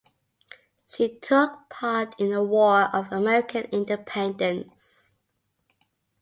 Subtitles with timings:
[0.87, 5.15] She took part in the War of American Independence.